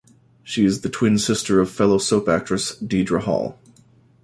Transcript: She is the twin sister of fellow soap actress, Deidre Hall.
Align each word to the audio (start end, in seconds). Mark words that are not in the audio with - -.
She 0.41 0.65
is 0.65 0.81
the 0.81 0.89
twin 0.89 1.19
sister 1.19 1.59
of 1.59 1.69
fellow 1.69 1.99
soap 1.99 2.27
actress, 2.27 2.75
Deidre 2.75 3.21
Hall. 3.21 3.59